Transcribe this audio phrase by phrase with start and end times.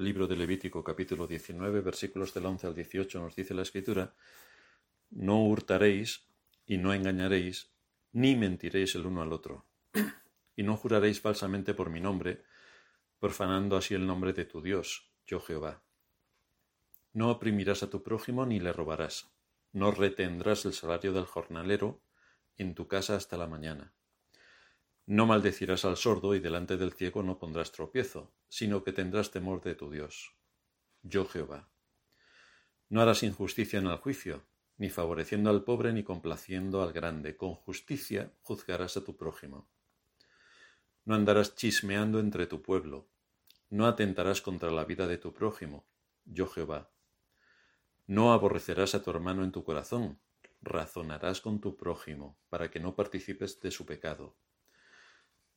[0.00, 4.14] libro de Levítico capítulo 19 versículos del 11 al 18 nos dice la escritura,
[5.10, 6.26] no hurtaréis
[6.66, 7.70] y no engañaréis,
[8.12, 9.66] ni mentiréis el uno al otro,
[10.56, 12.42] y no juraréis falsamente por mi nombre,
[13.18, 15.82] profanando así el nombre de tu Dios, yo Jehová.
[17.12, 19.30] No oprimirás a tu prójimo ni le robarás,
[19.72, 22.02] no retendrás el salario del jornalero
[22.56, 23.92] en tu casa hasta la mañana.
[25.10, 29.60] No maldecirás al sordo y delante del ciego no pondrás tropiezo, sino que tendrás temor
[29.60, 30.36] de tu Dios.
[31.02, 31.68] Yo Jehová.
[32.88, 34.44] No harás injusticia en el juicio,
[34.76, 37.36] ni favoreciendo al pobre ni complaciendo al grande.
[37.36, 39.68] Con justicia juzgarás a tu prójimo.
[41.04, 43.08] No andarás chismeando entre tu pueblo.
[43.68, 45.88] No atentarás contra la vida de tu prójimo.
[46.24, 46.88] Yo Jehová.
[48.06, 50.20] No aborrecerás a tu hermano en tu corazón.
[50.62, 54.36] Razonarás con tu prójimo, para que no participes de su pecado.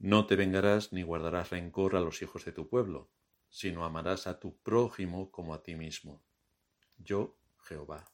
[0.04, 3.10] No te vengarás ni guardarás rencor a los hijos de tu pueblo,
[3.48, 6.22] sino amarás a tu prójimo como a ti mismo.
[6.98, 8.12] Yo, Jehová.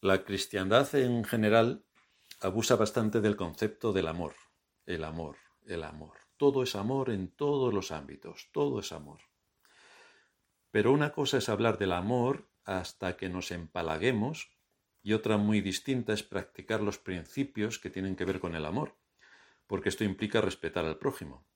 [0.00, 1.84] La cristiandad en general
[2.40, 4.36] abusa bastante del concepto del amor.
[4.84, 6.18] El amor, el amor.
[6.36, 9.18] Todo es amor en todos los ámbitos, todo es amor.
[10.70, 14.55] Pero una cosa es hablar del amor hasta que nos empalaguemos
[15.06, 18.96] y otra muy distinta es practicar los principios que tienen que ver con el amor,
[19.68, 21.46] porque esto implica respetar al prójimo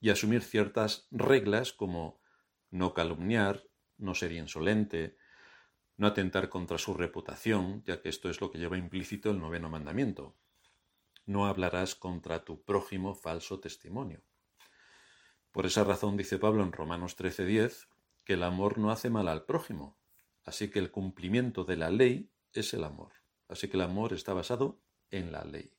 [0.00, 2.20] y asumir ciertas reglas como
[2.70, 3.64] no calumniar,
[3.98, 5.16] no ser insolente,
[5.96, 9.68] no atentar contra su reputación, ya que esto es lo que lleva implícito el noveno
[9.68, 10.36] mandamiento.
[11.26, 14.22] No hablarás contra tu prójimo falso testimonio.
[15.50, 17.88] Por esa razón dice Pablo en Romanos 13:10
[18.22, 19.98] que el amor no hace mal al prójimo,
[20.44, 23.12] así que el cumplimiento de la ley es el amor.
[23.48, 25.72] Así que el amor está basado en la ley.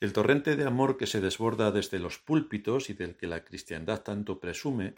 [0.00, 4.02] El torrente de amor que se desborda desde los púlpitos y del que la cristiandad
[4.02, 4.94] tanto presume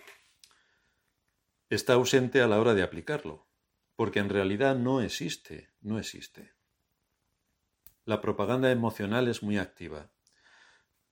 [1.70, 3.46] está ausente a la hora de aplicarlo,
[3.94, 6.52] porque en realidad no existe, no existe.
[8.04, 10.10] La propaganda emocional es muy activa,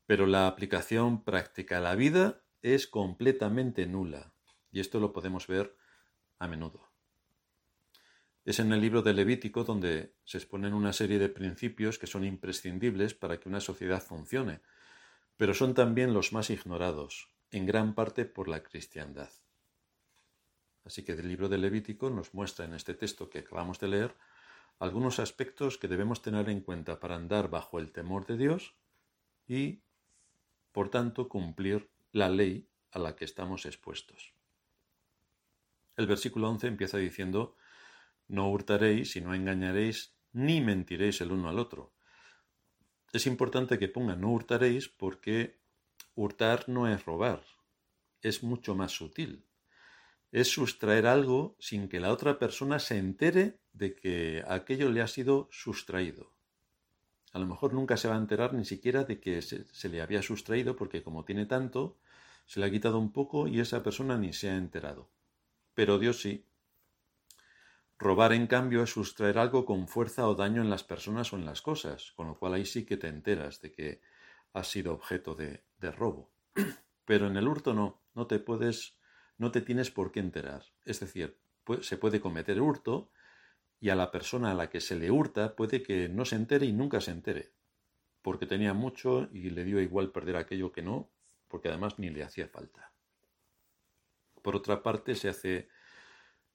[0.06, 4.32] pero la aplicación práctica a la vida es completamente nula,
[4.72, 5.76] y esto lo podemos ver
[6.38, 6.88] a menudo.
[8.46, 12.24] Es en el libro de Levítico donde se exponen una serie de principios que son
[12.24, 14.60] imprescindibles para que una sociedad funcione,
[15.36, 19.30] pero son también los más ignorados, en gran parte por la cristiandad.
[20.84, 24.14] Así que el libro de Levítico nos muestra en este texto que acabamos de leer
[24.78, 28.76] algunos aspectos que debemos tener en cuenta para andar bajo el temor de Dios
[29.48, 29.80] y,
[30.70, 34.34] por tanto, cumplir la ley a la que estamos expuestos.
[35.96, 37.56] El versículo 11 empieza diciendo
[38.28, 41.92] no hurtaréis y no engañaréis, ni mentiréis el uno al otro.
[43.12, 45.58] Es importante que ponga no hurtaréis porque
[46.14, 47.42] hurtar no es robar,
[48.22, 49.44] es mucho más sutil.
[50.32, 55.06] Es sustraer algo sin que la otra persona se entere de que aquello le ha
[55.06, 56.32] sido sustraído.
[57.32, 60.02] A lo mejor nunca se va a enterar ni siquiera de que se, se le
[60.02, 61.98] había sustraído porque como tiene tanto,
[62.46, 65.10] se le ha quitado un poco y esa persona ni se ha enterado.
[65.74, 66.44] Pero Dios sí,
[67.98, 71.46] Robar, en cambio, es sustraer algo con fuerza o daño en las personas o en
[71.46, 74.02] las cosas, con lo cual ahí sí que te enteras de que
[74.52, 76.30] has sido objeto de, de robo.
[77.06, 78.98] Pero en el hurto no, no te puedes,
[79.38, 80.64] no te tienes por qué enterar.
[80.84, 81.38] Es decir,
[81.80, 83.10] se puede cometer hurto
[83.80, 86.66] y a la persona a la que se le hurta puede que no se entere
[86.66, 87.52] y nunca se entere,
[88.22, 91.10] porque tenía mucho y le dio igual perder aquello que no,
[91.48, 92.92] porque además ni le hacía falta.
[94.42, 95.68] Por otra parte, se hace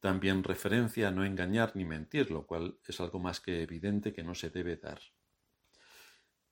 [0.02, 4.24] también referencia a no engañar ni mentir, lo cual es algo más que evidente que
[4.24, 5.00] no se debe dar.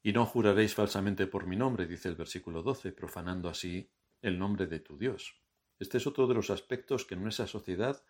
[0.02, 4.68] Y no juraréis falsamente por mi nombre, dice el versículo 12, profanando así el nombre
[4.68, 5.36] de tu Dios.
[5.80, 8.02] Este es otro de los aspectos que en nuestra sociedad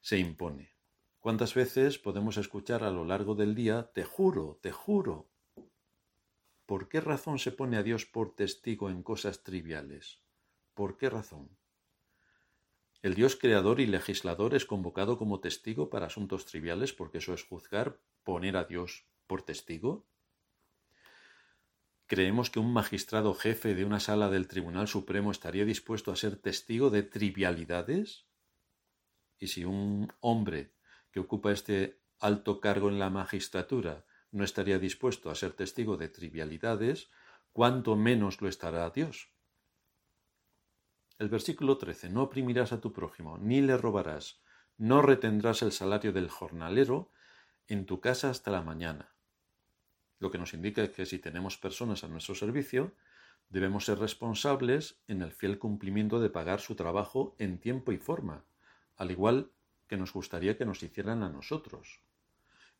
[0.00, 0.74] se impone.
[1.20, 5.30] ¿Cuántas veces podemos escuchar a lo largo del día, te juro, te juro?
[6.66, 10.22] ¿Por qué razón se pone a Dios por testigo en cosas triviales?
[10.74, 11.57] ¿Por qué razón?
[13.00, 17.44] El Dios creador y legislador es convocado como testigo para asuntos triviales porque eso es
[17.44, 20.08] juzgar, poner a Dios por testigo.
[22.06, 26.36] ¿Creemos que un magistrado jefe de una sala del Tribunal Supremo estaría dispuesto a ser
[26.36, 28.26] testigo de trivialidades?
[29.38, 30.74] Y si un hombre
[31.12, 36.08] que ocupa este alto cargo en la magistratura no estaría dispuesto a ser testigo de
[36.08, 37.10] trivialidades,
[37.52, 39.37] ¿cuánto menos lo estará Dios?
[41.18, 44.40] El versículo 13, no oprimirás a tu prójimo, ni le robarás,
[44.76, 47.10] no retendrás el salario del jornalero
[47.66, 49.12] en tu casa hasta la mañana.
[50.20, 52.92] Lo que nos indica es que si tenemos personas a nuestro servicio,
[53.50, 58.44] Debemos ser responsables en el fiel cumplimiento de pagar su trabajo en tiempo y forma,
[58.96, 59.50] al igual
[59.86, 62.02] que nos gustaría que nos hicieran a nosotros.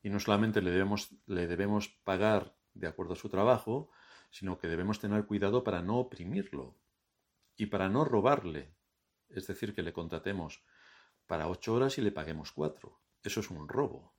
[0.03, 3.89] Y no solamente le debemos, le debemos pagar de acuerdo a su trabajo,
[4.29, 6.75] sino que debemos tener cuidado para no oprimirlo
[7.59, 8.73] y para no robarle.
[9.27, 10.63] Es decir, que le contratemos
[11.27, 13.01] para ocho horas y le paguemos cuatro.
[13.21, 14.15] Eso es un robo.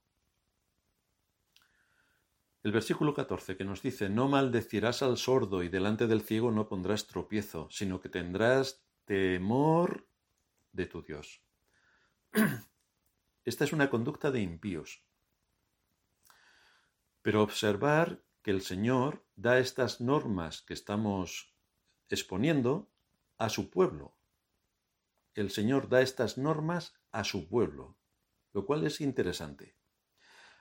[2.61, 6.69] El versículo 14 que nos dice, no maldecirás al sordo y delante del ciego no
[6.69, 10.07] pondrás tropiezo, sino que tendrás temor
[10.71, 11.41] de tu Dios.
[13.43, 15.03] Esta es una conducta de impíos.
[17.23, 21.55] Pero observar que el Señor da estas normas que estamos
[22.07, 22.90] exponiendo
[23.41, 24.15] a su pueblo.
[25.33, 27.97] El Señor da estas normas a su pueblo,
[28.53, 29.75] lo cual es interesante.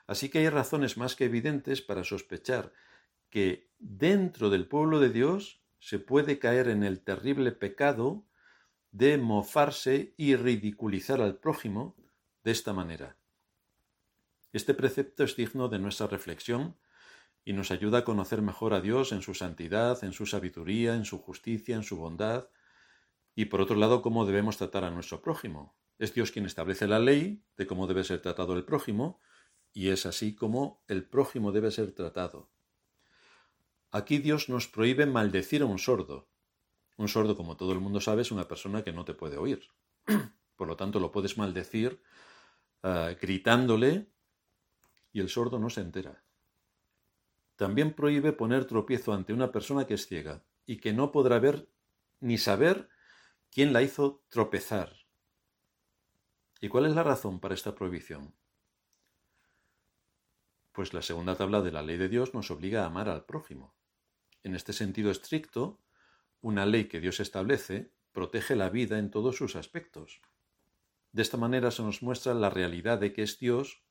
[0.06, 2.72] Así que hay razones más que evidentes para sospechar
[3.28, 8.24] que dentro del pueblo de Dios se puede caer en el terrible pecado
[8.92, 11.96] de mofarse y ridiculizar al prójimo
[12.44, 13.18] de esta manera.
[14.54, 16.78] Este precepto es digno de nuestra reflexión
[17.44, 21.04] y nos ayuda a conocer mejor a Dios en su santidad, en su sabiduría, en
[21.04, 22.48] su justicia, en su bondad,
[23.34, 25.74] y por otro lado cómo debemos tratar a nuestro prójimo.
[25.98, 29.20] Es Dios quien establece la ley de cómo debe ser tratado el prójimo,
[29.72, 32.48] y es así como el prójimo debe ser tratado.
[33.90, 36.28] Aquí Dios nos prohíbe maldecir a un sordo.
[36.96, 39.62] Un sordo, como todo el mundo sabe, es una persona que no te puede oír.
[40.56, 42.00] Por lo tanto, lo puedes maldecir
[42.82, 44.06] ah, gritándole
[45.12, 46.22] y el sordo no se entera.
[47.56, 51.68] También prohíbe poner tropiezo ante una persona que es ciega y que no podrá ver
[52.20, 52.88] ni saber
[53.50, 54.94] quién la hizo tropezar.
[56.60, 58.34] ¿Y cuál es la razón para esta prohibición?
[60.72, 63.74] Pues la segunda tabla de la ley de Dios nos obliga a amar al prójimo.
[64.44, 65.80] En este sentido estricto,
[66.40, 70.20] una ley que Dios establece protege la vida en todos sus aspectos.
[71.12, 73.82] De esta manera se nos muestra la realidad de que es Dios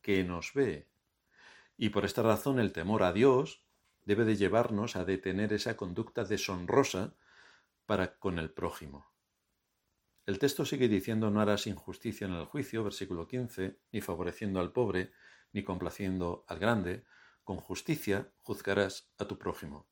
[0.00, 0.88] que nos ve.
[1.76, 3.64] Y por esta razón el temor a Dios
[4.04, 7.14] debe de llevarnos a detener esa conducta deshonrosa
[7.86, 9.12] para con el prójimo.
[10.24, 14.72] El texto sigue diciendo no harás injusticia en el juicio, versículo 15, ni favoreciendo al
[14.72, 15.12] pobre,
[15.52, 17.04] ni complaciendo al grande,
[17.44, 19.88] con justicia juzgarás a tu prójimo.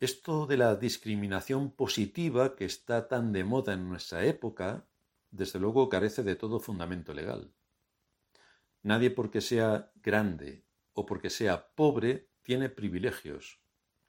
[0.00, 4.86] Esto de la discriminación positiva que está tan de moda en nuestra época,
[5.30, 7.52] desde luego carece de todo fundamento legal.
[8.82, 13.60] Nadie porque sea grande o porque sea pobre tiene privilegios.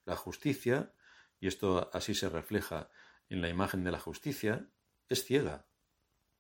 [0.06, 0.94] La justicia,
[1.40, 2.90] y esto así se refleja
[3.30, 4.70] en la imagen de la justicia,
[5.08, 5.68] es ciega.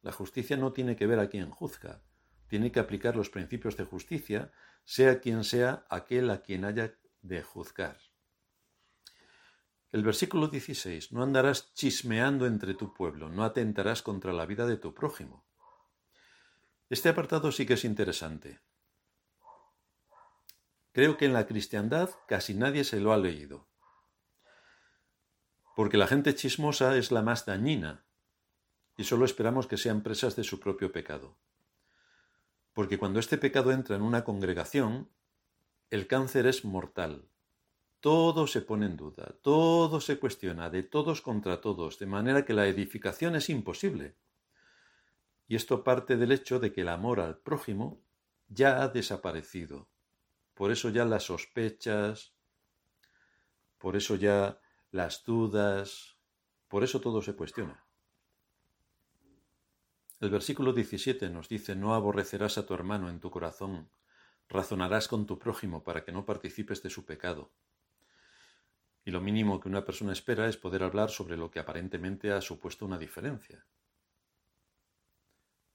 [0.01, 2.03] La justicia no tiene que ver a quien juzga,
[2.47, 4.51] tiene que aplicar los principios de justicia,
[4.83, 7.99] sea quien sea aquel a quien haya de juzgar.
[9.91, 14.77] El versículo 16, no andarás chismeando entre tu pueblo, no atentarás contra la vida de
[14.77, 15.45] tu prójimo.
[16.89, 18.61] Este apartado sí que es interesante.
[20.91, 23.67] Creo que en la cristiandad casi nadie se lo ha leído.
[25.79, 28.03] Porque la gente chismosa es la más dañina
[28.97, 31.37] y solo esperamos que sean presas de su propio pecado.
[32.73, 35.07] Porque cuando este pecado entra en una congregación,
[35.89, 37.29] el cáncer es mortal.
[38.01, 42.53] Todo se pone en duda, todo se cuestiona, de todos contra todos, de manera que
[42.53, 44.17] la edificación es imposible.
[45.47, 48.01] Y esto parte del hecho de que el amor al prójimo
[48.49, 49.87] ya ha desaparecido.
[50.55, 52.33] Por eso ya las sospechas,
[53.77, 54.59] por eso ya
[54.91, 56.17] las dudas,
[56.67, 57.85] por eso todo se cuestiona.
[60.19, 63.89] El versículo 17 nos dice, no aborrecerás a tu hermano en tu corazón,
[64.49, 67.51] razonarás con tu prójimo para que no participes de su pecado.
[69.05, 72.41] Y lo mínimo que una persona espera es poder hablar sobre lo que aparentemente ha
[72.41, 73.65] supuesto una diferencia.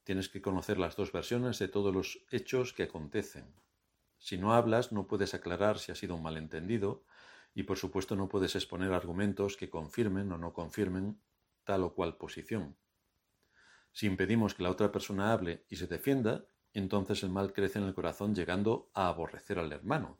[0.02, 3.54] Tienes que conocer las dos versiones de todos los hechos que acontecen.
[4.18, 7.04] Si no hablas, no puedes aclarar si ha sido un malentendido
[7.54, 11.20] y por supuesto no puedes exponer argumentos que confirmen o no confirmen
[11.62, 12.76] tal o cual posición.
[13.92, 17.84] Si impedimos que la otra persona hable y se defienda, entonces el mal crece en
[17.84, 20.18] el corazón llegando a aborrecer al hermano,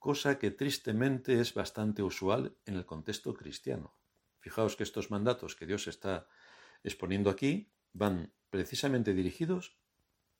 [0.00, 3.94] cosa que tristemente es bastante usual en el contexto cristiano.
[4.40, 6.28] Fijaos que estos mandatos que Dios está
[6.82, 9.76] exponiendo aquí van precisamente dirigidos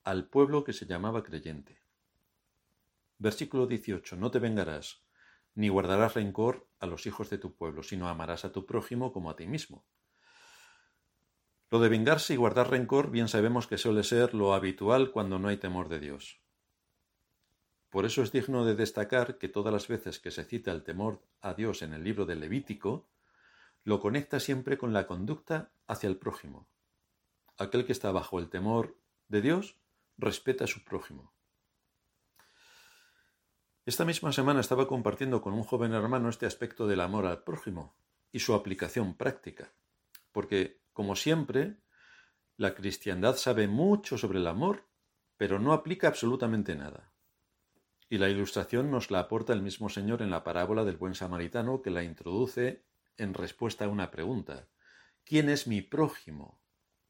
[0.05, 1.81] al pueblo que se llamaba creyente.
[3.19, 4.17] Versículo 18.
[4.17, 5.06] No te vengarás,
[5.57, 9.31] ni guardarás rencor a los hijos de tu pueblo, sino amarás a tu prójimo como
[9.31, 9.85] a ti mismo.
[11.71, 15.49] Lo de vengarse y guardar rencor bien sabemos que suele ser lo habitual cuando no
[15.49, 16.41] hay temor de Dios.
[17.91, 21.23] Por eso es digno de destacar que todas las veces que se cita el temor
[21.41, 23.09] a Dios en el libro del Levítico,
[23.83, 26.69] lo conecta siempre con la conducta hacia el prójimo.
[27.57, 28.99] Aquel que está bajo el temor
[29.29, 29.77] de Dios
[30.19, 31.36] respeta a su prójimo.
[33.87, 37.97] Esta misma semana estaba compartiendo con un joven hermano este aspecto del amor al prójimo
[38.33, 39.73] y su aplicación práctica,
[40.33, 41.77] porque, como siempre,
[42.57, 44.89] la cristiandad sabe mucho sobre el amor,
[45.37, 47.13] pero no aplica absolutamente nada.
[48.09, 51.81] Y la ilustración nos la aporta el mismo Señor en la parábola del buen samaritano
[51.81, 52.85] que la introduce
[53.17, 54.67] en respuesta a una pregunta.
[55.25, 56.61] ¿Quién es mi prójimo?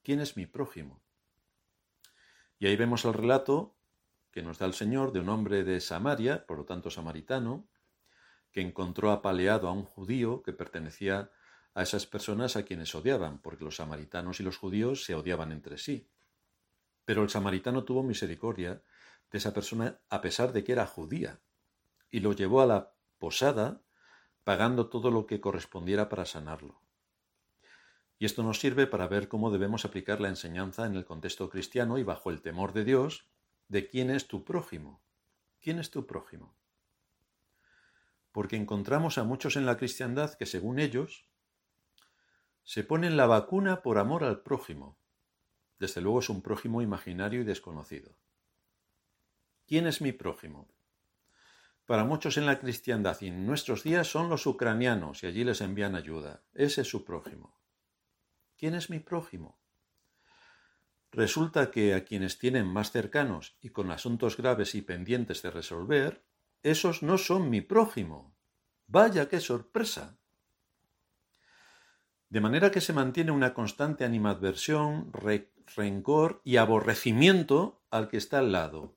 [0.02, 1.02] ¿Quién es mi prójimo?
[2.58, 3.75] Y ahí vemos el relato
[4.36, 7.70] que nos da el Señor de un hombre de Samaria, por lo tanto samaritano,
[8.52, 11.30] que encontró apaleado a un judío que pertenecía
[11.72, 15.78] a esas personas a quienes odiaban, porque los samaritanos y los judíos se odiaban entre
[15.78, 16.10] sí.
[17.06, 18.82] Pero el samaritano tuvo misericordia
[19.30, 21.40] de esa persona a pesar de que era judía,
[22.10, 23.80] y lo llevó a la posada
[24.44, 26.82] pagando todo lo que correspondiera para sanarlo.
[28.18, 31.96] Y esto nos sirve para ver cómo debemos aplicar la enseñanza en el contexto cristiano
[31.96, 33.30] y bajo el temor de Dios,
[33.68, 35.02] de quién es tu prójimo.
[35.60, 36.54] ¿Quién es tu prójimo?
[38.32, 41.28] Porque encontramos a muchos en la cristiandad que, según ellos,
[42.62, 44.98] se ponen la vacuna por amor al prójimo.
[45.78, 48.16] Desde luego es un prójimo imaginario y desconocido.
[49.66, 50.68] ¿Quién es mi prójimo?
[51.86, 55.60] Para muchos en la cristiandad y en nuestros días son los ucranianos y allí les
[55.60, 56.42] envían ayuda.
[56.54, 57.60] Ese es su prójimo.
[58.56, 59.58] ¿Quién es mi prójimo?
[61.16, 66.22] Resulta que a quienes tienen más cercanos y con asuntos graves y pendientes de resolver,
[66.62, 68.36] esos no son mi prójimo.
[68.86, 70.18] Vaya qué sorpresa.
[72.28, 75.10] De manera que se mantiene una constante animadversión,
[75.74, 78.94] rencor y aborrecimiento al que está al lado.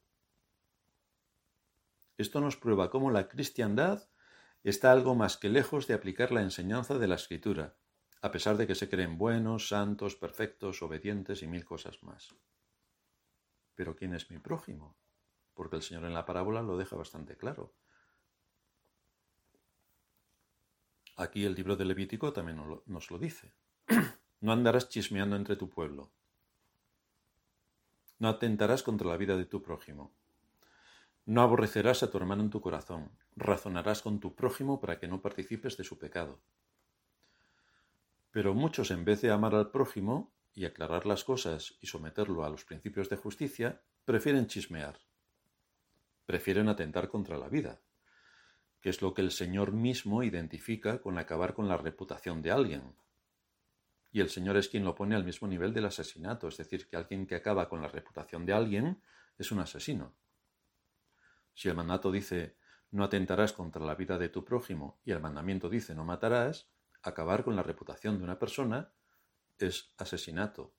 [2.17, 4.09] Esto nos prueba cómo la cristiandad
[4.65, 7.77] está algo más que lejos de aplicar la enseñanza de la escritura,
[8.21, 12.35] a pesar de que se creen buenos, santos, perfectos, obedientes y mil cosas más.
[13.75, 14.97] Pero ¿quién es mi prójimo?
[15.53, 17.73] Porque el Señor en la parábola lo deja bastante claro.
[21.15, 23.53] Aquí el libro de Levítico también nos lo dice.
[24.41, 26.13] No andarás chismeando entre tu pueblo.
[28.19, 30.13] No atentarás contra la vida de tu prójimo.
[31.25, 33.11] No aborrecerás a tu hermano en tu corazón.
[33.35, 36.39] Razonarás con tu prójimo para que no participes de su pecado.
[38.39, 42.49] Pero muchos, en vez de amar al prójimo y aclarar las cosas y someterlo a
[42.49, 44.97] los principios de justicia, prefieren chismear.
[46.25, 47.81] Prefieren atentar contra la vida,
[48.79, 52.95] que es lo que el Señor mismo identifica con acabar con la reputación de alguien.
[54.09, 56.95] Y el Señor es quien lo pone al mismo nivel del asesinato, es decir, que
[56.95, 59.01] alguien que acaba con la reputación de alguien
[59.37, 60.15] es un asesino.
[61.53, 62.55] Si el mandato dice
[62.91, 66.69] no atentarás contra la vida de tu prójimo y el mandamiento dice no matarás,
[67.01, 68.91] acabar con la reputación de una persona
[69.57, 70.73] es asesinato.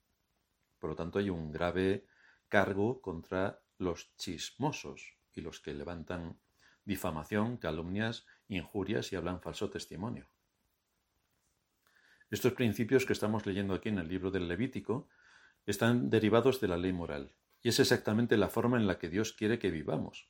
[0.79, 2.07] Por lo tanto, hay un grave
[2.49, 6.39] cargo contra los chismosos y los que levantan
[6.85, 10.29] difamación, calumnias, injurias y hablan falso testimonio.
[12.31, 15.09] Estos principios que estamos leyendo aquí en el libro del Levítico
[15.67, 19.33] están derivados de la ley moral, y es exactamente la forma en la que Dios
[19.33, 20.29] quiere que vivamos.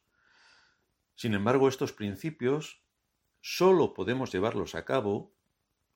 [1.15, 2.83] Sin embargo, estos principios
[3.41, 5.35] sólo podemos llevarlos a cabo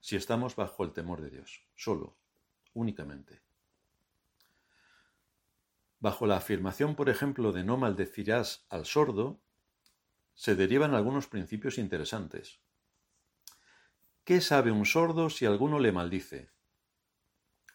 [0.04, 2.18] si estamos bajo el temor de Dios, solo,
[2.74, 3.40] únicamente.
[5.98, 9.40] Bajo la afirmación, por ejemplo, de no maldecirás al sordo,
[10.34, 12.60] se derivan algunos principios interesantes.
[14.24, 16.50] ¿Qué sabe un sordo si alguno le maldice?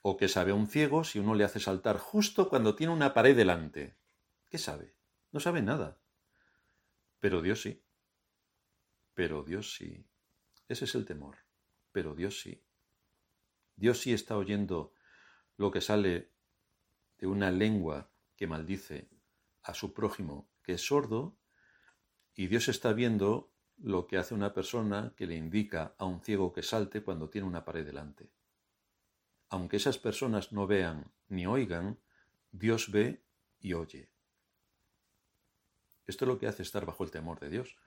[0.03, 3.35] ¿O qué sabe un ciego si uno le hace saltar justo cuando tiene una pared
[3.35, 3.97] delante?
[4.51, 4.93] ¿Qué sabe?
[5.31, 5.97] No sabe nada.
[7.19, 7.81] Pero Dios sí.
[9.15, 10.05] Pero Dios sí.
[10.67, 11.48] Ese es el temor
[11.91, 12.63] pero Dios sí.
[13.75, 14.93] Dios sí está oyendo
[15.57, 16.31] lo que sale
[17.17, 19.09] de una lengua que maldice
[19.63, 21.37] a su prójimo que es sordo,
[22.33, 26.53] y Dios está viendo lo que hace una persona que le indica a un ciego
[26.53, 28.31] que salte cuando tiene una pared delante.
[29.49, 31.99] Aunque esas personas no vean ni oigan,
[32.51, 33.25] Dios ve
[33.59, 34.11] y oye.
[36.05, 37.77] Esto es lo que hace estar bajo el temor de Dios,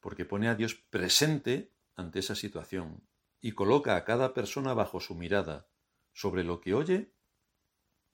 [0.00, 3.06] porque pone a Dios presente ante esa situación
[3.44, 5.68] y coloca a cada persona bajo su mirada
[6.14, 7.12] sobre lo que oye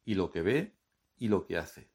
[0.05, 0.77] y lo que ve
[1.19, 1.93] y lo que hace.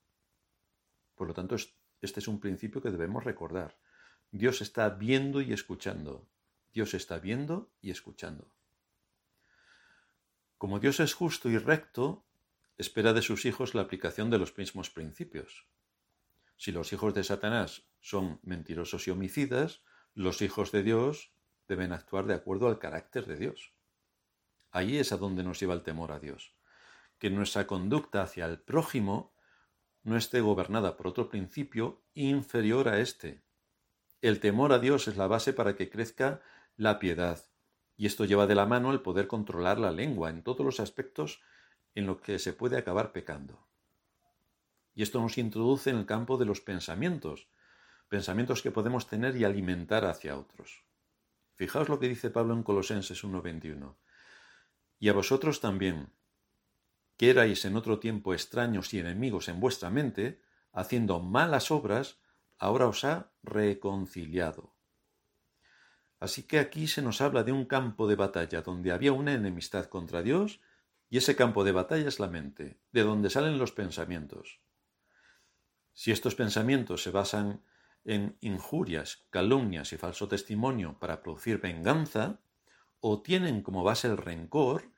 [1.16, 1.58] Por lo tanto,
[2.00, 3.78] este es un principio que debemos recordar.
[4.32, 6.30] Dios está viendo y escuchando.
[6.72, 8.54] Dios está viendo y escuchando.
[10.58, 12.26] Como Dios es justo y recto,
[12.78, 15.68] espera de sus hijos la aplicación de los mismos principios.
[16.56, 21.35] Si los hijos de Satanás son mentirosos y homicidas, los hijos de Dios
[21.68, 23.74] deben actuar de acuerdo al carácter de Dios.
[24.72, 26.56] Ahí es a donde nos lleva el temor a Dios.
[27.18, 29.34] Que nuestra conducta hacia el prójimo
[30.04, 33.42] no esté gobernada por otro principio inferior a éste.
[34.22, 36.42] El temor a Dios es la base para que crezca
[36.78, 37.44] la piedad,
[37.98, 41.42] y esto lleva de la mano el poder controlar la lengua en todos los aspectos
[41.96, 43.68] en los que se puede acabar pecando.
[44.94, 47.48] Y esto nos introduce en el campo de los pensamientos,
[48.10, 50.84] pensamientos que podemos tener y alimentar hacia otros.
[51.56, 53.96] Fijaos lo que dice Pablo en Colosenses 1.21.
[55.00, 56.10] Y a vosotros también,
[57.18, 60.42] que erais en otro tiempo extraños y enemigos en vuestra mente,
[60.74, 62.20] haciendo malas obras,
[62.58, 64.76] ahora os ha reconciliado.
[66.20, 69.86] Así que aquí se nos habla de un campo de batalla donde había una enemistad
[69.86, 70.60] contra Dios
[71.10, 74.60] y ese campo de batalla es la mente, de donde salen los pensamientos.
[75.94, 77.62] Si estos pensamientos se basan
[78.06, 82.40] en injurias, calumnias y falso testimonio para producir venganza,
[83.00, 84.92] o tienen como base el rencor,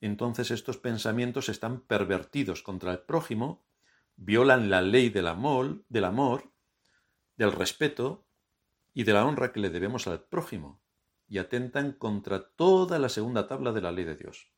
[0.00, 3.66] entonces estos pensamientos están pervertidos contra el prójimo,
[4.16, 8.26] violan la ley del amor, del respeto
[8.92, 10.82] y de la honra que le debemos al prójimo,
[11.26, 14.52] y atentan contra toda la segunda tabla de la ley de Dios.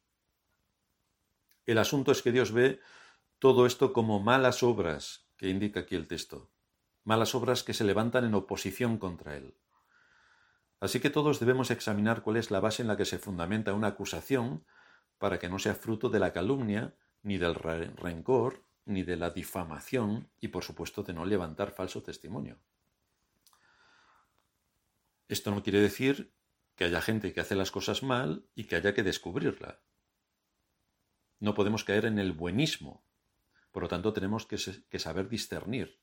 [1.64, 2.80] El asunto es que Dios ve
[3.38, 6.50] todo esto como malas obras, que indica aquí el texto,
[7.06, 9.54] malas obras que se levantan en oposición contra Él.
[10.80, 13.86] Así que todos debemos examinar cuál es la base en la que se fundamenta una
[13.86, 14.64] acusación
[15.18, 20.28] para que no sea fruto de la calumnia, ni del rencor, ni de la difamación
[20.40, 22.58] y por supuesto de no levantar falso testimonio.
[25.28, 26.32] Esto no quiere decir
[26.74, 29.80] que haya gente que hace las cosas mal y que haya que descubrirla.
[31.38, 33.04] No podemos caer en el buenismo.
[33.70, 35.98] Por lo tanto, tenemos que, saber discernir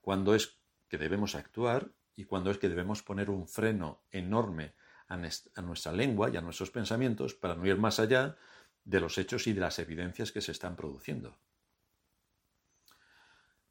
[0.00, 4.74] cuándo es que debemos actuar y cuándo es que debemos poner un freno enorme
[5.08, 5.16] a,
[5.62, 8.36] nuestra lengua y a nuestros pensamientos para no ir más allá
[8.84, 11.38] de los hechos y de las evidencias que se están produciendo.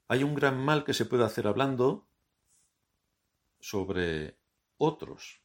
[0.07, 2.07] Hay un gran mal que se puede hacer hablando
[3.59, 4.37] sobre
[4.77, 5.41] otros,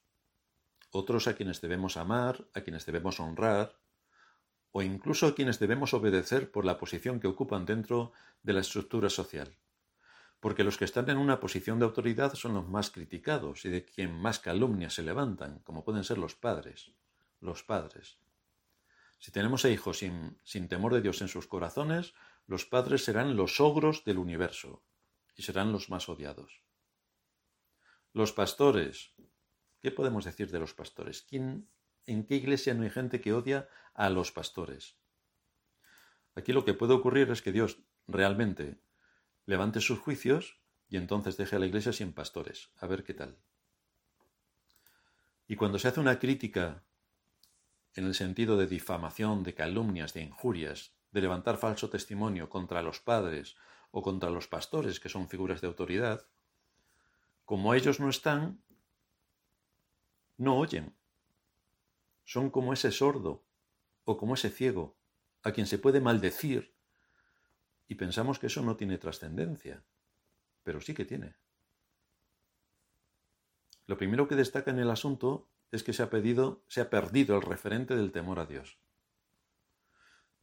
[0.90, 3.79] otros a quienes debemos amar, a quienes debemos honrar,
[4.71, 9.11] o incluso a quienes debemos obedecer por la posición que ocupan dentro de la estructura
[9.11, 9.57] social.
[10.43, 13.85] Porque los que están en una posición de autoridad son los más criticados y de
[13.85, 16.91] quien más calumnias se levantan, como pueden ser los padres.
[17.41, 18.19] Los padres.
[19.21, 22.13] Si tenemos a hijos sin, sin temor de Dios en sus corazones,
[22.49, 24.83] los padres serán los ogros del universo
[25.37, 26.61] y serán los más odiados.
[28.13, 29.13] Los pastores.
[29.81, 31.23] ¿Qué podemos decir de los pastores?
[31.23, 31.69] ¿Quién
[32.07, 34.97] ¿En qué iglesia no hay gente que odia a los pastores?
[36.35, 37.79] Aquí lo que puede ocurrir es que Dios
[38.09, 38.81] realmente
[39.47, 42.71] levante sus juicios y entonces deje a la iglesia sin pastores.
[42.77, 43.39] A ver qué tal.
[45.47, 46.85] Y cuando se hace una crítica
[47.95, 53.01] en el sentido de difamación, de calumnias, de injurias, de levantar falso testimonio contra los
[53.01, 53.57] padres
[53.91, 56.27] o contra los pastores, que son figuras de autoridad,
[57.45, 58.63] como ellos no están,
[60.39, 60.95] no oyen
[62.25, 63.45] son como ese sordo
[64.05, 64.97] o como ese ciego,
[65.43, 66.75] a quien se puede maldecir,
[67.93, 69.85] y pensamos que eso no tiene trascendencia,
[70.63, 71.35] pero sí que tiene.
[73.87, 78.11] Lo primero que destaca en el asunto es que se ha, perdido el referente del
[78.11, 78.79] temor a Dios.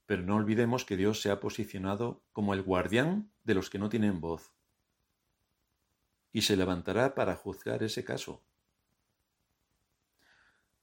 [0.06, 3.90] Pero no olvidemos que Dios se ha posicionado como el guardián de los que no
[3.90, 4.54] tienen voz,
[6.32, 8.44] y se levantará para juzgar ese caso.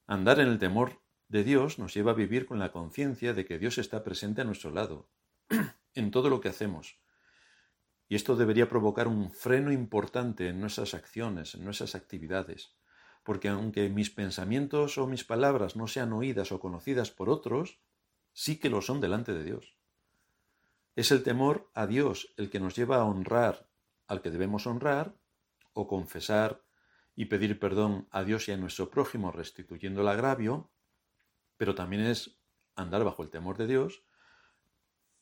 [0.05, 0.99] Andar en el temor
[1.29, 4.43] de Dios nos lleva a vivir con la conciencia de que Dios está presente a
[4.43, 5.07] nuestro lado,
[5.97, 6.99] en todo lo que hacemos.
[8.07, 12.75] Y esto debería provocar un freno importante en nuestras acciones, en nuestras actividades,
[13.23, 17.79] porque aunque mis pensamientos o mis palabras no sean oídas o conocidas por otros,
[18.31, 19.75] sí que lo son delante de Dios.
[20.95, 23.67] Es el temor a Dios el que nos lleva a honrar
[24.07, 25.15] al que debemos honrar,
[25.73, 26.63] o confesar
[27.15, 30.71] y pedir perdón a Dios y a nuestro prójimo restituyendo el agravio,
[31.57, 32.39] pero también es
[32.75, 34.03] andar bajo el temor de Dios,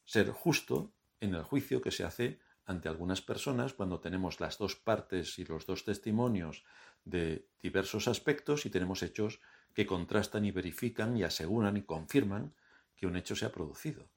[0.06, 4.76] ser justo en el juicio que se hace ante algunas personas cuando tenemos las dos
[4.76, 6.64] partes y los dos testimonios
[7.04, 9.40] de diversos aspectos y tenemos hechos
[9.74, 12.56] que contrastan y verifican y aseguran y confirman
[12.96, 14.08] que un hecho se ha producido.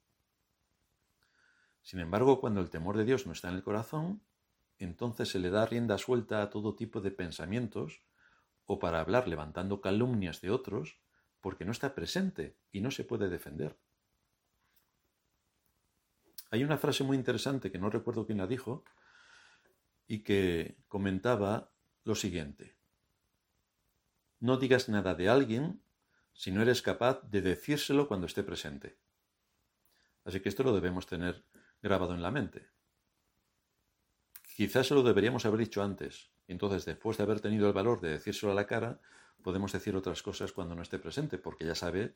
[1.81, 4.21] Sin embargo, cuando el temor de Dios no está en el corazón,
[4.77, 8.01] entonces se le da rienda suelta a todo tipo de pensamientos,
[8.65, 10.99] o para hablar levantando calumnias de otros,
[11.41, 13.77] porque no está presente y no se puede defender.
[16.51, 18.83] Hay una frase muy interesante que no recuerdo quién la dijo,
[20.09, 21.71] y que comentaba
[22.03, 22.75] lo siguiente.
[24.39, 25.83] No digas nada de alguien
[26.33, 28.97] si no eres capaz de decírselo cuando esté presente.
[30.25, 31.45] Así que esto lo debemos tener
[31.81, 32.71] grabado en la mente.
[34.55, 36.31] Quizás se lo deberíamos haber dicho antes.
[36.47, 38.99] Entonces, después de haber tenido el valor de decírselo a la cara,
[39.43, 42.15] podemos decir otras cosas cuando no esté presente, porque ya sabe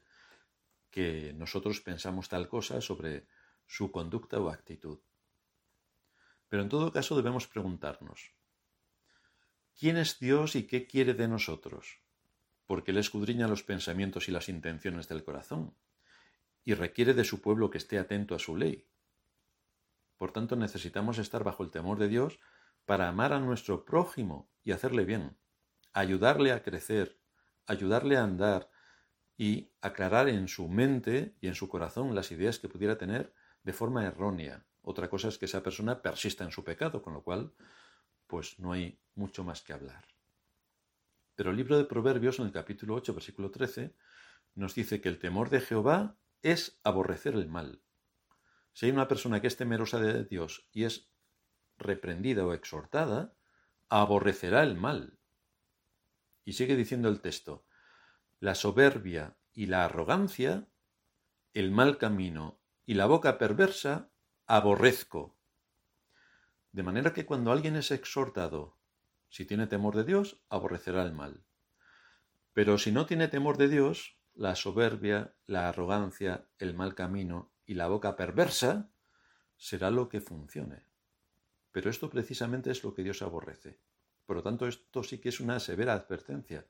[0.90, 3.28] que nosotros pensamos tal cosa sobre
[3.68, 5.00] su conducta o actitud.
[6.50, 8.34] Pero en todo caso debemos preguntarnos,
[9.78, 12.00] ¿quién es Dios y qué quiere de nosotros?
[12.68, 15.76] Porque Él escudriña los pensamientos y las intenciones del corazón,
[16.64, 18.88] y requiere de su pueblo que esté atento a su ley.
[20.18, 22.40] Por tanto, necesitamos estar bajo el temor de Dios
[22.86, 25.38] para amar a nuestro prójimo y hacerle bien,
[25.94, 27.20] ayudarle a crecer,
[27.66, 28.70] ayudarle a andar
[29.38, 33.74] y aclarar en su mente y en su corazón las ideas que pudiera tener de
[33.74, 34.66] forma errónea.
[34.82, 37.54] Otra cosa es que esa persona persista en su pecado, con lo cual,
[38.28, 40.06] pues no hay mucho más que hablar.
[41.36, 43.96] Pero el libro de Proverbios, en el capítulo 8, versículo 13,
[44.56, 47.82] nos dice que el temor de Jehová es aborrecer el mal.
[48.74, 51.10] Si hay una persona que es temerosa de Dios y es
[51.78, 53.34] reprendida o exhortada,
[53.90, 55.18] aborrecerá el mal.
[56.46, 57.66] Y sigue diciendo el texto,
[58.40, 60.68] la soberbia y la arrogancia,
[61.54, 64.10] el mal camino y la boca perversa,
[64.46, 65.36] aborrezco.
[66.72, 68.78] De manera que cuando alguien es exhortado,
[69.30, 71.44] si tiene temor de Dios, aborrecerá el mal.
[72.54, 77.76] Pero si no tiene temor de Dios, la soberbia, la arrogancia, el mal camino y
[77.76, 78.92] la boca perversa
[79.56, 80.86] será lo que funcione.
[81.72, 83.80] Pero esto precisamente es lo que Dios aborrece.
[84.26, 86.68] Por lo tanto, esto sí que es una severa advertencia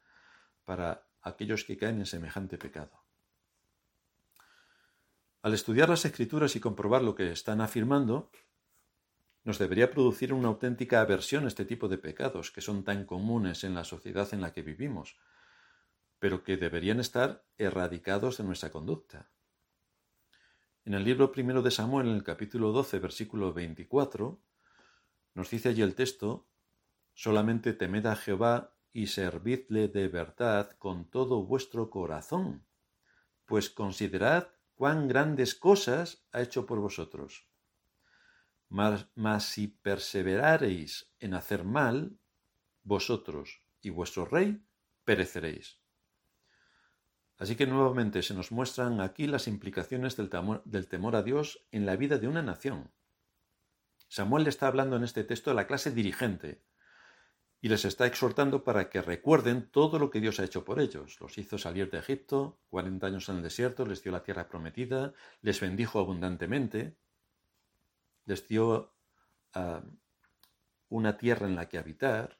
[0.63, 3.02] para aquellos que caen en semejante pecado.
[5.43, 8.31] Al estudiar las escrituras y comprobar lo que están afirmando,
[9.43, 13.65] nos debería producir una auténtica aversión a este tipo de pecados que son tan comunes
[13.65, 15.17] en la sociedad en la que vivimos,
[16.19, 19.29] pero que deberían estar erradicados de nuestra conducta.
[20.85, 24.39] En el libro primero de Samuel, en el capítulo 12, versículo 24,
[25.33, 26.47] nos dice allí el texto,
[27.13, 32.63] solamente temed a Jehová y servidle de verdad con todo vuestro corazón,
[33.45, 37.47] pues considerad cuán grandes cosas ha hecho por vosotros.
[38.69, 39.07] Mas,
[39.45, 42.19] si perseverareis en hacer mal,
[42.81, 44.65] vosotros y vuestro rey
[45.05, 45.79] pereceréis.
[47.37, 50.29] Así que nuevamente se nos muestran aquí las implicaciones del
[50.65, 52.93] del temor a Dios en la vida de una nación.
[54.07, 56.63] Samuel le está hablando en este texto a la clase dirigente,
[57.63, 61.17] y les está exhortando para que recuerden todo lo que Dios ha hecho por ellos.
[61.21, 65.13] Los hizo salir de Egipto, 40 años en el desierto, les dio la tierra prometida,
[65.41, 66.97] les bendijo abundantemente,
[68.25, 68.91] les dio
[70.89, 72.37] una tierra en la que habitar.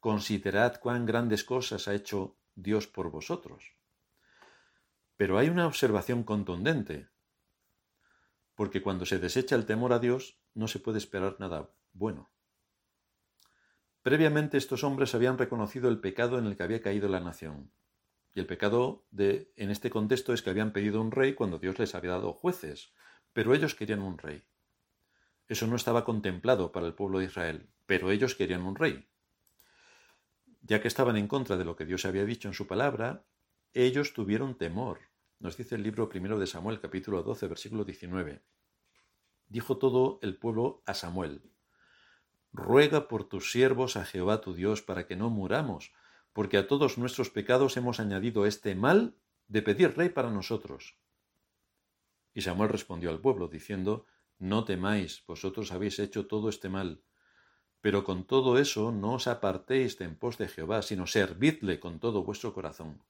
[0.00, 3.76] Considerad cuán grandes cosas ha hecho Dios por vosotros.
[5.16, 7.08] Pero hay una observación contundente,
[8.56, 12.28] porque cuando se desecha el temor a Dios no se puede esperar nada bueno.
[14.08, 17.70] Previamente estos hombres habían reconocido el pecado en el que había caído la nación.
[18.32, 21.78] Y el pecado de, en este contexto es que habían pedido un rey cuando Dios
[21.78, 22.94] les había dado jueces,
[23.34, 24.44] pero ellos querían un rey.
[25.46, 29.06] Eso no estaba contemplado para el pueblo de Israel, pero ellos querían un rey.
[30.62, 33.26] Ya que estaban en contra de lo que Dios había dicho en su palabra,
[33.74, 35.00] ellos tuvieron temor.
[35.38, 38.40] Nos dice el libro primero de Samuel, capítulo 12, versículo 19.
[39.48, 41.42] Dijo todo el pueblo a Samuel,
[42.52, 45.92] ruega por tus siervos a Jehová tu Dios para que no muramos,
[46.32, 49.16] porque a todos nuestros pecados hemos añadido este mal
[49.48, 50.96] de pedir rey para nosotros.
[52.34, 54.06] Y Samuel respondió al pueblo, diciendo,
[54.38, 57.02] No temáis, vosotros habéis hecho todo este mal,
[57.80, 61.98] pero con todo eso no os apartéis de en pos de Jehová, sino servidle con
[62.00, 63.02] todo vuestro corazón.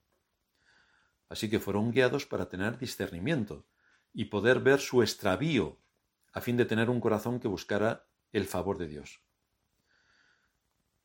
[1.29, 3.67] Así que fueron guiados para tener discernimiento
[4.13, 5.79] y poder ver su extravío,
[6.33, 9.21] a fin de tener un corazón que buscara el favor de Dios.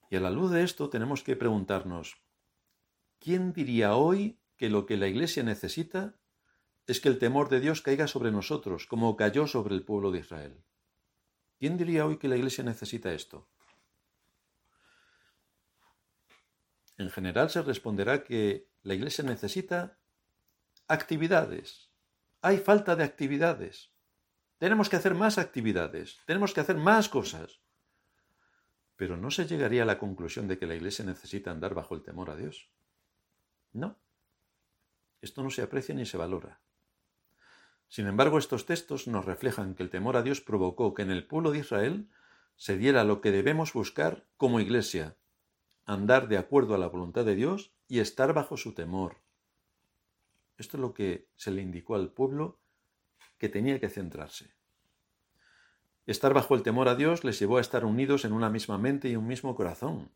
[0.10, 2.18] Y a la luz de esto tenemos que preguntarnos,
[3.20, 6.16] ¿quién diría hoy que lo que la Iglesia necesita
[6.86, 10.20] es que el temor de Dios caiga sobre nosotros, como cayó sobre el pueblo de
[10.20, 10.64] Israel?
[11.60, 13.50] ¿Quién diría hoy que la Iglesia necesita esto?
[16.98, 19.98] En general se responderá que la Iglesia necesita
[20.88, 21.90] actividades.
[22.42, 23.92] Hay falta de actividades.
[24.58, 27.63] Tenemos que hacer más actividades, tenemos que hacer más cosas.
[28.96, 32.04] Pero no se llegaría a la conclusión de que la Iglesia necesita andar bajo el
[32.04, 32.70] temor a Dios.
[33.72, 33.98] No.
[35.22, 36.60] Esto no se aprecia ni se valora.
[37.88, 41.28] Sin embargo, estos textos nos reflejan que el temor a Dios provocó que en el
[41.28, 42.10] pueblo de Israel
[42.56, 45.16] se diera lo que debemos buscar como iglesia,
[45.86, 49.18] andar de acuerdo a la voluntad de Dios y estar bajo su temor.
[50.58, 52.60] Esto es lo que se le indicó al pueblo
[53.38, 54.54] que tenía que centrarse.
[56.06, 59.10] Estar bajo el temor a Dios les llevó a estar unidos en una misma mente
[59.10, 60.12] y un mismo corazón.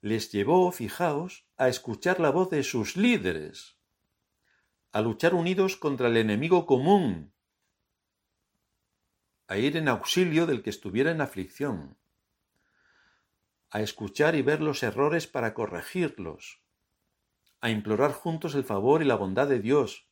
[0.00, 3.76] Les llevó, fijaos, a escuchar la voz de sus líderes,
[4.92, 7.34] a luchar unidos contra el enemigo común,
[9.48, 11.98] a ir en auxilio del que estuviera en aflicción,
[13.70, 16.62] a escuchar y ver los errores para corregirlos,
[17.60, 20.08] a implorar juntos el favor y la bondad de Dios.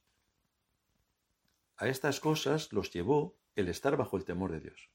[1.76, 4.88] A estas cosas los llevó el estar bajo el temor de Dios.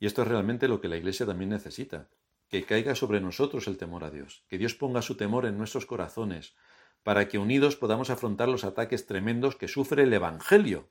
[0.00, 2.08] Y esto es realmente lo que la Iglesia también necesita,
[2.48, 5.86] que caiga sobre nosotros el temor a Dios, que Dios ponga su temor en nuestros
[5.86, 6.54] corazones,
[7.04, 10.88] para que unidos podamos afrontar los ataques tremendos que sufre el Evangelio,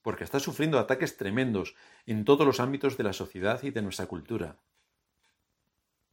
[0.00, 1.74] porque está sufriendo ataques tremendos
[2.06, 4.56] en todos los ámbitos de la sociedad y de nuestra cultura.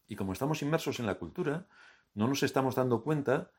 [0.07, 1.67] Y como estamos inmersos en la cultura,
[2.13, 3.51] no nos estamos dando cuenta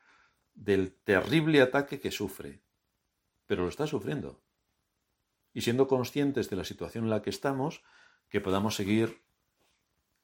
[0.54, 2.60] del terrible ataque que sufre,
[3.46, 4.44] pero lo está sufriendo
[5.54, 7.82] y siendo conscientes de la situación en la que estamos,
[8.28, 9.22] que podamos seguir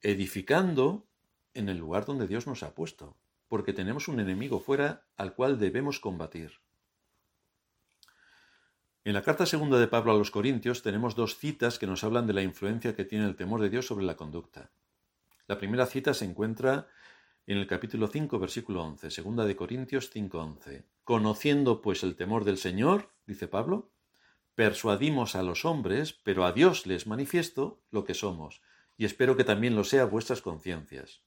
[0.03, 1.07] edificando
[1.55, 3.16] en el lugar donde Dios nos ha puesto,
[3.49, 6.53] porque tenemos un enemigo fuera al cual debemos combatir.
[9.05, 12.27] En la carta segunda de Pablo a los Corintios tenemos dos citas que nos hablan
[12.27, 14.71] de la influencia que tiene el temor de Dios sobre la conducta.
[15.47, 16.87] La primera cita se encuentra
[17.47, 20.85] en el capítulo 5, versículo 11, segunda de Corintios 5:11.
[21.03, 23.89] Conociendo pues el temor del Señor, dice Pablo,
[24.61, 28.61] persuadimos a los hombres, pero a Dios les manifiesto lo que somos,
[28.99, 31.23] y espero que también lo sea vuestras conciencias.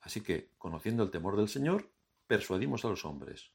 [0.00, 1.90] Así que, conociendo el temor del Señor,
[2.26, 3.50] persuadimos a los hombres.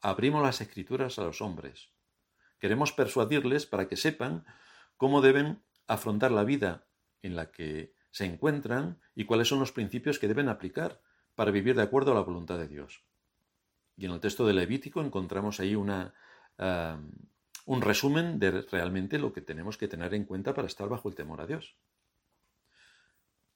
[0.00, 1.88] Abrimos las escrituras a los hombres.
[2.60, 4.46] Queremos persuadirles para que sepan
[4.96, 6.86] cómo deben afrontar la vida
[7.22, 11.02] en la que se encuentran y cuáles son los principios que deben aplicar
[11.34, 13.02] para vivir de acuerdo a la voluntad de Dios.
[13.96, 16.14] Y en el texto de Levítico encontramos ahí una
[16.58, 21.14] un resumen de realmente lo que tenemos que tener en cuenta para estar bajo el
[21.14, 21.76] temor a Dios.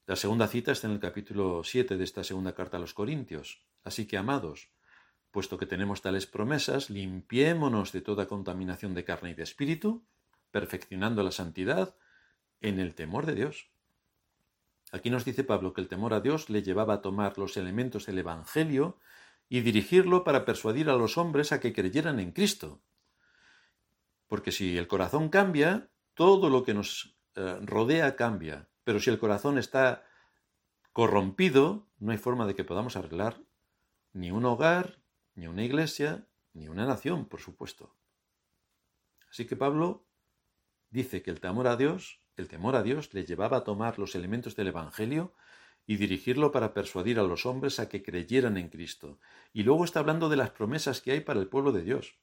[0.07, 3.65] La segunda cita está en el capítulo 7 de esta segunda carta a los Corintios.
[3.85, 4.71] Así que, amados,
[5.31, 10.05] puesto que tenemos tales promesas, limpiémonos de toda contaminación de carne y de espíritu,
[10.51, 11.97] perfeccionando la santidad
[12.61, 13.71] en el temor de Dios.
[14.93, 18.07] Aquí nos dice Pablo que el temor a Dios le llevaba a tomar los elementos
[18.07, 18.99] del Evangelio
[19.49, 22.83] y dirigirlo para persuadir a los hombres a que creyeran en Cristo.
[24.33, 28.67] Porque si el corazón cambia, todo lo que nos eh, rodea cambia.
[28.83, 30.07] Pero si el corazón está
[30.95, 33.43] corrompido, no hay forma de que podamos arreglar
[34.15, 35.03] ni un hogar,
[35.35, 37.95] ni una iglesia, ni una nación, por supuesto.
[39.29, 40.07] Así que Pablo
[40.89, 44.15] dice que el temor a Dios, el temor a Dios le llevaba a tomar los
[44.15, 45.35] elementos del Evangelio
[45.87, 49.19] y dirigirlo para persuadir a los hombres a que creyeran en Cristo.
[49.53, 52.15] Y luego está hablando de las promesas que hay para el pueblo de Dios.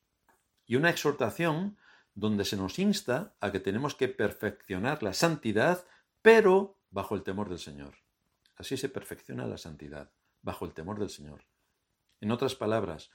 [0.65, 1.77] Y una exhortación
[2.15, 5.85] donde se nos insta a que tenemos que perfeccionar la santidad,
[6.21, 7.95] pero bajo el temor del Señor.
[8.55, 11.45] Así se perfecciona la santidad, bajo el temor del Señor.
[12.19, 13.09] En otras palabras,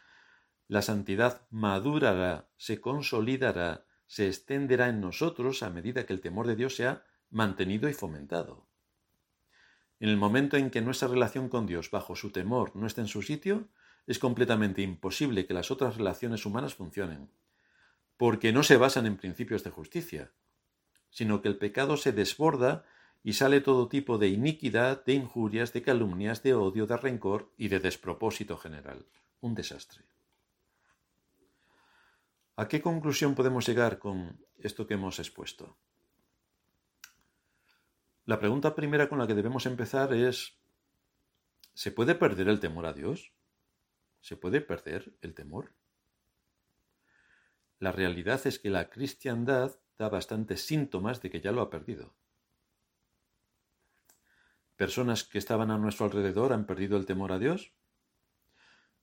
[0.68, 6.56] la santidad madurará, se consolidará, se extenderá en nosotros a medida que el temor de
[6.56, 8.66] Dios sea mantenido y fomentado.
[10.00, 13.08] En el momento en que nuestra relación con Dios bajo su temor no esté en
[13.08, 13.68] su sitio,
[14.06, 17.30] es completamente imposible que las otras relaciones humanas funcionen
[18.16, 20.32] porque no se basan en principios de justicia,
[21.10, 22.84] sino que el pecado se desborda
[23.22, 27.68] y sale todo tipo de iniquidad, de injurias, de calumnias, de odio, de rencor y
[27.68, 29.06] de despropósito general.
[29.40, 30.04] Un desastre.
[32.56, 35.76] ¿A qué conclusión podemos llegar con esto que hemos expuesto?
[38.26, 40.56] La pregunta primera con la que debemos empezar es,
[41.74, 43.32] ¿se puede perder el temor a Dios?
[44.20, 45.72] ¿Se puede perder el temor?
[47.84, 52.14] La realidad es que la cristiandad da bastantes síntomas de que ya lo ha perdido.
[54.74, 57.74] ¿Personas que estaban a nuestro alrededor han perdido el temor a Dios?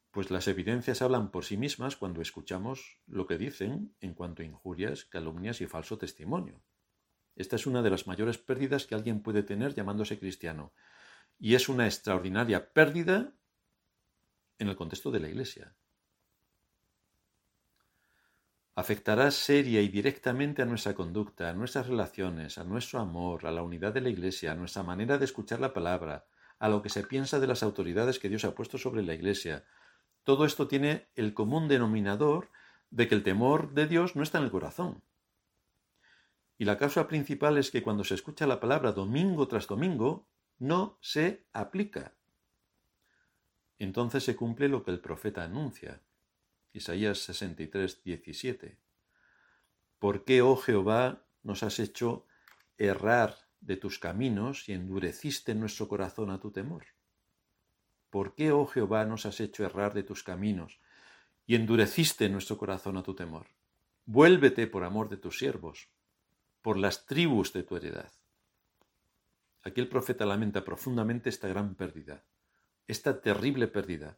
[0.10, 4.46] Pues las evidencias hablan por sí mismas cuando escuchamos lo que dicen en cuanto a
[4.46, 6.64] injurias, calumnias y falso testimonio.
[7.36, 10.74] Esta es una de las mayores pérdidas que alguien puede tener llamándose cristiano.
[11.38, 13.36] Y es una extraordinaria pérdida
[14.58, 15.76] en el contexto de la Iglesia
[18.76, 23.64] afectará seria y directamente a nuestra conducta, a nuestras relaciones, a nuestro amor, a la
[23.64, 26.26] unidad de la Iglesia, a nuestra manera de escuchar la palabra,
[26.60, 29.66] a lo que se piensa de las autoridades que Dios ha puesto sobre la Iglesia.
[30.24, 32.50] Todo esto tiene el común denominador
[32.92, 35.04] de que el temor de Dios no está en el corazón.
[36.58, 40.28] Y la causa principal es que cuando se escucha la palabra domingo tras domingo,
[40.60, 42.14] no se aplica.
[43.80, 46.04] Entonces se cumple lo que el profeta anuncia.
[46.74, 48.78] Isaías 63, 17.
[50.00, 52.26] ¿Por qué, oh Jehová, nos has hecho
[52.78, 56.86] errar de tus caminos y endureciste nuestro corazón a tu temor?
[58.10, 60.80] ¿Por qué, oh Jehová, nos has hecho errar de tus caminos
[61.46, 63.48] y endureciste nuestro corazón a tu temor?
[64.06, 65.90] Vuélvete por amor de tus siervos,
[66.62, 68.12] por las tribus de tu heredad.
[69.64, 72.24] Aquí el profeta lamenta profundamente esta gran pérdida,
[72.88, 74.18] esta terrible pérdida,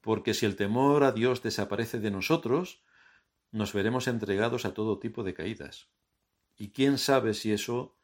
[0.00, 2.82] porque si el temor a Dios desaparece de nosotros,
[3.50, 5.88] nos veremos entregados a todo tipo de caídas.
[6.56, 7.96] Y quién sabe si eso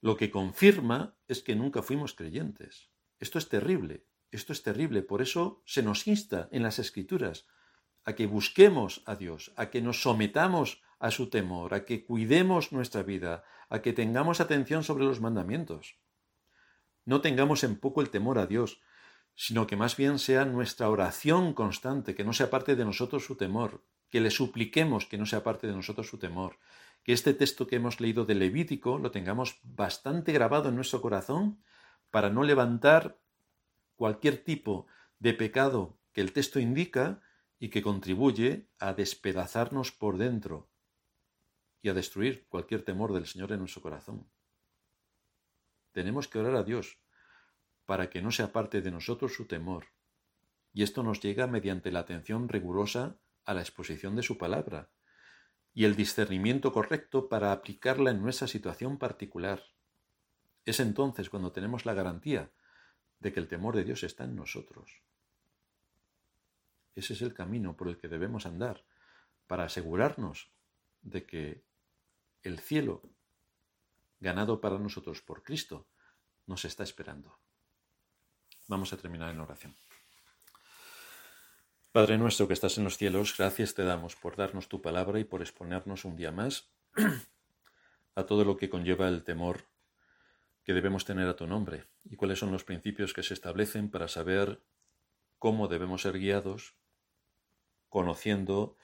[0.00, 2.90] lo que confirma es que nunca fuimos creyentes.
[3.18, 7.46] Esto es terrible, esto es terrible, por eso se nos insta en las escrituras
[8.04, 12.72] a que busquemos a Dios, a que nos sometamos a su temor, a que cuidemos
[12.72, 15.96] nuestra vida, a que tengamos atención sobre los mandamientos.
[17.04, 18.80] No tengamos en poco el temor a Dios,
[19.34, 23.36] sino que más bien sea nuestra oración constante, que no sea parte de nosotros su
[23.36, 26.58] temor, que le supliquemos que no sea parte de nosotros su temor,
[27.02, 31.62] que este texto que hemos leído de Levítico lo tengamos bastante grabado en nuestro corazón
[32.10, 33.18] para no levantar
[33.96, 34.86] cualquier tipo
[35.18, 37.22] de pecado que el texto indica
[37.58, 40.68] y que contribuye a despedazarnos por dentro
[41.82, 44.26] y a destruir cualquier temor del Señor en nuestro corazón.
[45.92, 46.99] Tenemos que orar a Dios
[47.90, 49.86] para que no sea parte de nosotros su temor,
[50.72, 54.92] y esto nos llega mediante la atención rigurosa a la exposición de su palabra
[55.74, 59.64] y el discernimiento correcto para aplicarla en nuestra situación particular.
[60.64, 62.52] Es entonces cuando tenemos la garantía
[63.18, 65.02] de que el temor de Dios está en nosotros.
[66.94, 68.84] Ese es el camino por el que debemos andar
[69.48, 70.52] para asegurarnos
[71.02, 71.64] de que
[72.44, 73.02] el cielo,
[74.20, 75.88] ganado para nosotros por Cristo,
[76.46, 77.40] nos está esperando.
[78.70, 79.74] Vamos a terminar en oración.
[81.90, 85.24] Padre nuestro que estás en los cielos, gracias te damos por darnos tu palabra y
[85.24, 86.70] por exponernos un día más
[88.14, 89.64] a todo lo que conlleva el temor
[90.62, 94.06] que debemos tener a tu nombre y cuáles son los principios que se establecen para
[94.06, 94.62] saber
[95.40, 96.76] cómo debemos ser guiados,
[97.88, 98.76] conociendo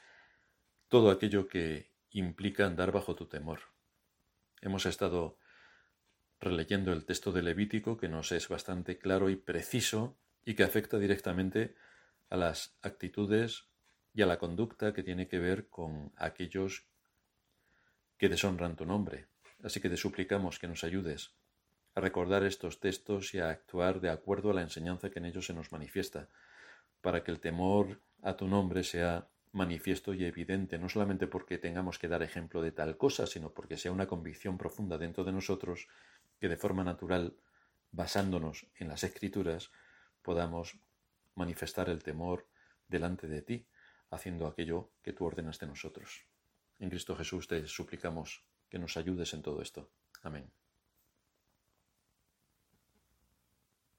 [0.89, 3.61] todo aquello que implica andar bajo tu temor.
[4.63, 5.39] Hemos estado
[6.41, 10.99] releyendo el texto de Levítico que nos es bastante claro y preciso y que afecta
[10.99, 11.75] directamente
[12.31, 13.67] a las actitudes
[14.15, 16.87] y a la conducta que tiene que ver con aquellos
[18.19, 19.27] que deshonran tu nombre.
[19.63, 21.33] Así que te suplicamos que nos ayudes
[21.95, 25.47] a recordar estos textos y a actuar de acuerdo a la enseñanza que en ellos
[25.47, 26.29] se nos manifiesta,
[27.01, 31.99] para que el temor a tu nombre sea manifiesto y evidente, no solamente porque tengamos
[31.99, 35.89] que dar ejemplo de tal cosa, sino porque sea una convicción profunda dentro de nosotros
[36.39, 37.37] que de forma natural,
[37.93, 39.71] basándonos en las escrituras,
[40.23, 40.79] podamos
[41.35, 42.47] manifestar el temor
[42.89, 43.67] delante de ti,
[44.11, 46.25] haciendo aquello que tú ordenas de nosotros.
[46.79, 49.91] En Cristo Jesús te suplicamos que nos ayudes en todo esto.
[50.23, 50.51] Amén.